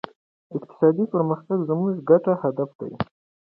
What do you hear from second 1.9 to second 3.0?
ګډ هدف دی.